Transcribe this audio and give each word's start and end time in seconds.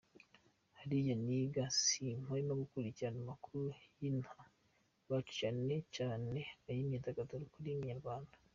Hariya 0.79 1.15
niga 1.27 1.63
simpwema 1.83 2.53
gukurikirana 2.61 3.19
amakuru 3.23 3.63
y’inaha 3.99 4.43
iwacu 5.05 5.31
cyane 5.41 5.75
cyane 5.95 6.39
ay’imyidagaduro 6.69 7.45
kuri 7.55 7.69
Inyarwanda. 7.77 8.35